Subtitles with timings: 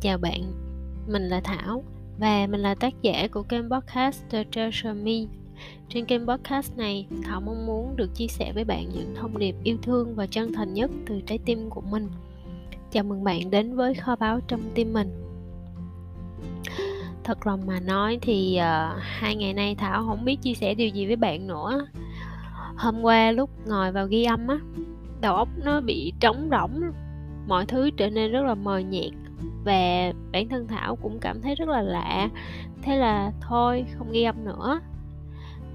[0.00, 0.52] Chào bạn,
[1.08, 1.84] mình là Thảo
[2.18, 5.12] và mình là tác giả của kênh podcast The Treasure Me.
[5.88, 9.54] Trên kênh podcast này, Thảo mong muốn được chia sẻ với bạn những thông điệp
[9.62, 12.08] yêu thương và chân thành nhất từ trái tim của mình.
[12.90, 15.10] Chào mừng bạn đến với kho báu trong tim mình.
[17.24, 20.88] Thật lòng mà nói thì uh, hai ngày nay Thảo không biết chia sẻ điều
[20.88, 21.86] gì với bạn nữa.
[22.76, 24.58] Hôm qua lúc ngồi vào ghi âm á,
[25.20, 26.82] đầu óc nó bị trống rỗng,
[27.46, 29.25] mọi thứ trở nên rất là mờ nhạt
[29.64, 32.28] và bản thân thảo cũng cảm thấy rất là lạ.
[32.82, 34.80] Thế là thôi, không ghi âm nữa.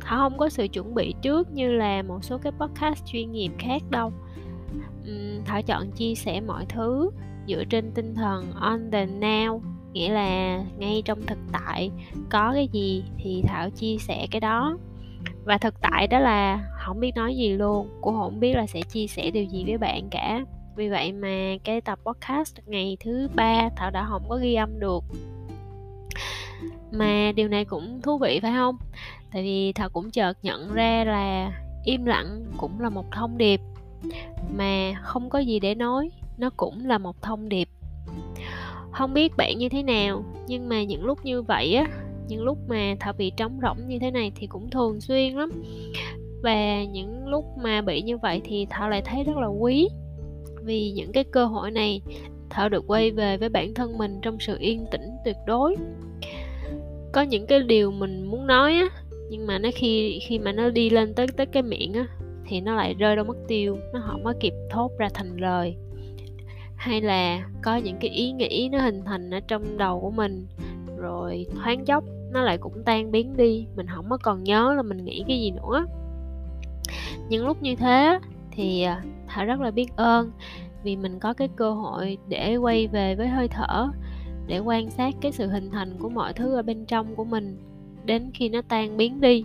[0.00, 3.50] Thảo không có sự chuẩn bị trước như là một số cái podcast chuyên nghiệp
[3.58, 4.12] khác đâu.
[5.44, 7.10] Thảo chọn chia sẻ mọi thứ
[7.48, 9.60] dựa trên tinh thần on the now,
[9.92, 11.90] nghĩa là ngay trong thực tại.
[12.30, 14.78] Có cái gì thì thảo chia sẻ cái đó.
[15.44, 18.82] Và thực tại đó là không biết nói gì luôn, cũng không biết là sẽ
[18.82, 20.40] chia sẻ điều gì với bạn cả
[20.76, 24.80] vì vậy mà cái tập podcast ngày thứ ba thảo đã không có ghi âm
[24.80, 25.04] được.
[26.90, 28.76] Mà điều này cũng thú vị phải không?
[29.32, 31.52] Tại vì thảo cũng chợt nhận ra là
[31.84, 33.60] im lặng cũng là một thông điệp,
[34.56, 37.68] mà không có gì để nói, nó cũng là một thông điệp.
[38.92, 41.86] Không biết bạn như thế nào, nhưng mà những lúc như vậy á,
[42.28, 45.50] những lúc mà thảo bị trống rỗng như thế này thì cũng thường xuyên lắm.
[46.42, 49.88] Và những lúc mà bị như vậy thì thảo lại thấy rất là quý
[50.64, 52.00] vì những cái cơ hội này
[52.50, 55.76] thảo được quay về với bản thân mình trong sự yên tĩnh tuyệt đối.
[57.12, 58.88] Có những cái điều mình muốn nói á,
[59.30, 62.06] nhưng mà nó khi khi mà nó đi lên tới tới cái miệng á,
[62.46, 65.76] thì nó lại rơi đâu mất tiêu, nó không có kịp thốt ra thành lời.
[66.76, 70.46] Hay là có những cái ý nghĩ nó hình thành ở trong đầu của mình,
[70.98, 74.82] rồi thoáng chốc nó lại cũng tan biến đi, mình không có còn nhớ là
[74.82, 75.86] mình nghĩ cái gì nữa.
[77.28, 78.18] Những lúc như thế
[78.50, 79.02] thì à,
[79.34, 80.30] thở rất là biết ơn.
[80.82, 83.88] Vì mình có cái cơ hội để quay về với hơi thở,
[84.46, 87.58] để quan sát cái sự hình thành của mọi thứ ở bên trong của mình
[88.04, 89.44] đến khi nó tan biến đi.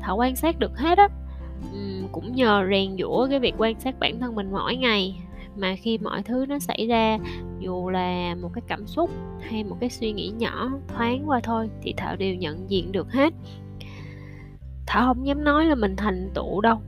[0.00, 1.08] Thở quan sát được hết á
[2.12, 5.20] cũng nhờ rèn giũa cái việc quan sát bản thân mình mỗi ngày.
[5.56, 7.18] Mà khi mọi thứ nó xảy ra,
[7.60, 11.70] dù là một cái cảm xúc hay một cái suy nghĩ nhỏ thoáng qua thôi,
[11.82, 13.34] thì thảo đều nhận diện được hết.
[14.86, 16.80] Thảo không dám nói là mình thành tựu đâu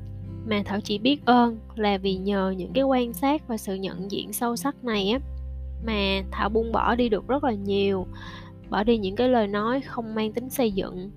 [0.48, 4.10] mà thảo chỉ biết ơn là vì nhờ những cái quan sát và sự nhận
[4.10, 5.19] diện sâu sắc này á,
[5.86, 8.06] mà thảo buông bỏ đi được rất là nhiều.
[8.70, 11.10] Bỏ đi những cái lời nói không mang tính xây dựng,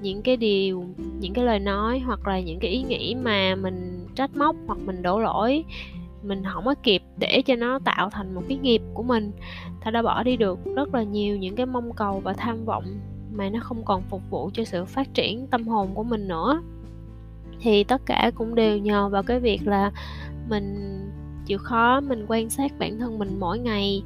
[0.00, 0.84] những cái điều,
[1.20, 4.78] những cái lời nói hoặc là những cái ý nghĩ mà mình trách móc hoặc
[4.84, 5.64] mình đổ lỗi,
[6.22, 9.32] mình không có kịp để cho nó tạo thành một cái nghiệp của mình.
[9.80, 12.84] Thảo đã bỏ đi được rất là nhiều những cái mong cầu và tham vọng
[13.32, 16.62] mà nó không còn phục vụ cho sự phát triển tâm hồn của mình nữa
[17.60, 19.90] thì tất cả cũng đều nhờ vào cái việc là
[20.48, 20.98] mình
[21.46, 24.02] chịu khó, mình quan sát bản thân mình mỗi ngày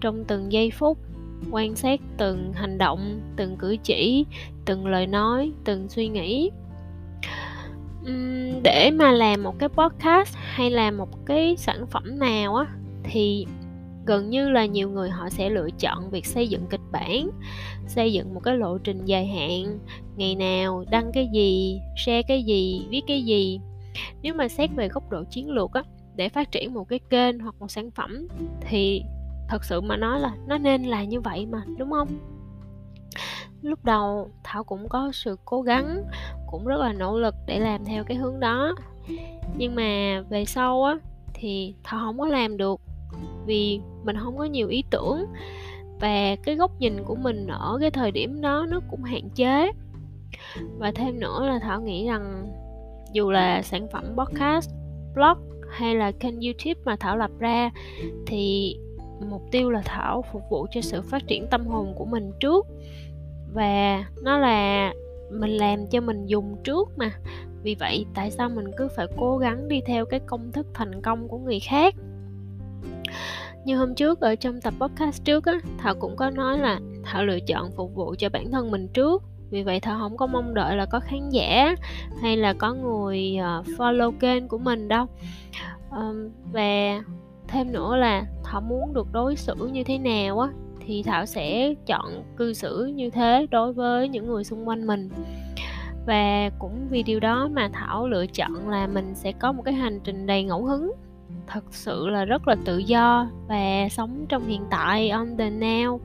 [0.00, 0.98] trong từng giây phút,
[1.50, 4.26] quan sát từng hành động, từng cử chỉ,
[4.64, 6.50] từng lời nói, từng suy nghĩ.
[8.62, 12.66] Để mà làm một cái podcast hay là một cái sản phẩm nào á,
[13.04, 13.46] thì
[14.06, 17.30] gần như là nhiều người họ sẽ lựa chọn việc xây dựng kịch bản,
[17.86, 19.78] xây dựng một cái lộ trình dài hạn,
[20.16, 23.60] ngày nào đăng cái gì, share cái gì, viết cái gì.
[24.22, 25.82] Nếu mà xét về góc độ chiến lược á,
[26.16, 28.28] để phát triển một cái kênh hoặc một sản phẩm
[28.60, 29.02] thì
[29.48, 32.08] thật sự mà nói là nó nên là như vậy mà, đúng không?
[33.62, 36.02] Lúc đầu thảo cũng có sự cố gắng,
[36.46, 38.74] cũng rất là nỗ lực để làm theo cái hướng đó.
[39.56, 40.94] Nhưng mà về sau á,
[41.34, 42.80] thì thảo không có làm được
[43.46, 45.24] vì mình không có nhiều ý tưởng
[46.00, 49.72] và cái góc nhìn của mình ở cái thời điểm đó nó cũng hạn chế.
[50.78, 52.52] Và thêm nữa là thảo nghĩ rằng
[53.12, 54.70] dù là sản phẩm podcast,
[55.14, 55.38] blog
[55.70, 57.70] hay là kênh youtube mà thảo lập ra
[58.26, 58.76] thì
[59.30, 62.66] mục tiêu là thảo phục vụ cho sự phát triển tâm hồn của mình trước.
[63.52, 64.92] Và nó là
[65.30, 67.10] mình làm cho mình dùng trước mà.
[67.62, 71.02] Vì vậy, tại sao mình cứ phải cố gắng đi theo cái công thức thành
[71.02, 71.94] công của người khác?
[73.64, 77.24] Như hôm trước ở trong tập podcast trước á, thảo cũng có nói là thảo
[77.24, 79.22] lựa chọn phục vụ cho bản thân mình trước.
[79.50, 81.74] Vì vậy thảo không có mong đợi là có khán giả
[82.22, 85.06] hay là có người ờ, follow kênh của mình đâu.
[86.52, 87.02] Và
[87.48, 90.48] thêm nữa là thảo muốn được đối xử như thế nào á,
[90.86, 95.10] thì thảo sẽ chọn cư xử như thế đối với những người xung quanh mình.
[96.06, 99.74] Và cũng vì điều đó mà thảo lựa chọn là mình sẽ có một cái
[99.74, 100.92] hành trình đầy ngẫu hứng
[101.46, 105.98] thật sự là rất là tự do và sống trong hiện tại on the now.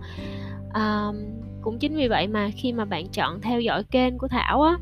[0.74, 1.16] Um,
[1.62, 4.78] cũng chính vì vậy mà khi mà bạn chọn theo dõi kênh của thảo á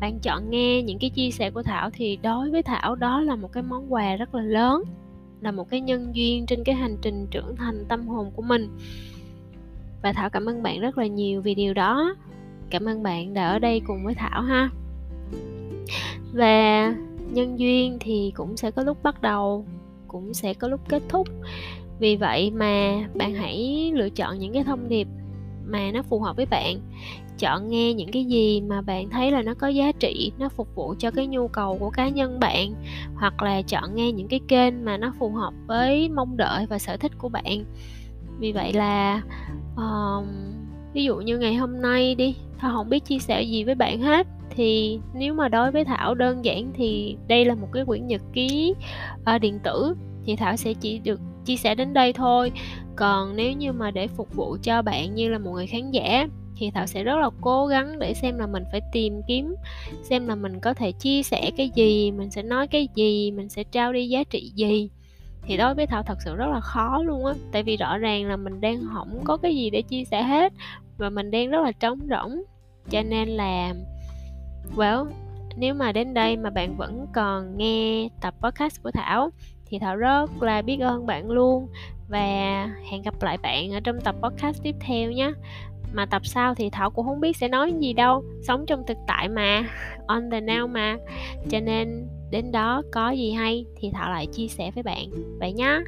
[0.00, 3.36] bạn chọn nghe những cái chia sẻ của thảo thì đối với thảo đó là
[3.36, 4.84] một cái món quà rất là lớn
[5.42, 8.68] là một cái nhân duyên trên cái hành trình trưởng thành tâm hồn của mình.
[10.02, 12.14] Và thảo cảm ơn bạn rất là nhiều vì điều đó.
[12.70, 14.70] Cảm ơn bạn đã ở đây cùng với thảo ha.
[16.32, 16.94] Và
[17.30, 19.66] nhân duyên thì cũng sẽ có lúc bắt đầu
[20.12, 21.28] cũng sẽ có lúc kết thúc.
[21.98, 25.08] Vì vậy mà bạn hãy lựa chọn những cái thông điệp
[25.64, 26.80] mà nó phù hợp với bạn.
[27.38, 30.74] Chọn nghe những cái gì mà bạn thấy là nó có giá trị nó phục
[30.74, 32.74] vụ cho cái nhu cầu của cá nhân bạn
[33.14, 36.78] hoặc là chọn nghe những cái kênh mà nó phù hợp với mong đợi và
[36.78, 37.64] sở thích của bạn.
[38.38, 39.22] Vì vậy là
[39.74, 40.24] uh,
[40.94, 44.00] ví dụ như ngày hôm nay đi thảo không biết chia sẻ gì với bạn
[44.00, 44.26] hết.
[44.50, 48.22] Thì nếu mà đối với thảo đơn giản thì đây là một cái quyển nhật
[48.32, 48.74] ký
[49.34, 49.94] uh, điện tử.
[50.24, 52.52] Thì thảo sẽ chỉ được chia sẻ đến đây thôi.
[52.96, 56.28] Còn nếu như mà để phục vụ cho bạn như là một người khán giả
[56.56, 59.54] thì thảo sẽ rất là cố gắng để xem là mình phải tìm kiếm
[60.02, 63.48] xem là mình có thể chia sẻ cái gì mình sẽ nói cái gì mình
[63.48, 64.90] sẽ trao đi giá trị gì.
[65.46, 68.28] Thì đối với thảo thật sự rất là khó luôn á tại vì rõ ràng
[68.28, 70.52] là mình đang không có cái gì để chia sẻ hết
[70.98, 72.42] và mình đang rất là trống rỗng.
[72.90, 73.74] Cho nên là
[74.76, 75.06] well
[75.56, 79.30] nếu mà đến đây mà bạn vẫn còn nghe tập podcast của thảo
[79.66, 81.68] thì thảo rất là biết ơn bạn luôn.
[82.08, 85.32] Và hẹn gặp lại bạn ở trong tập podcast tiếp theo nhé.
[85.92, 88.24] Mà tập sau thì thảo cũng không biết sẽ nói gì đâu.
[88.42, 89.64] Sống trong thực tại mà
[90.06, 90.96] on the now mà.
[91.50, 95.10] Cho nên đến đó có gì hay thì thảo lại chia sẻ với bạn.
[95.38, 95.80] Vậy nhá.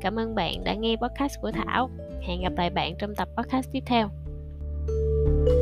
[0.00, 1.90] Cảm ơn bạn đã nghe podcast của thảo.
[2.22, 4.10] Hẹn gặp lại bạn trong tập podcast tiếp theo
[5.30, 5.59] thank you